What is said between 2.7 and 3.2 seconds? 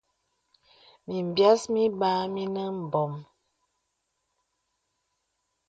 bɔ̄m.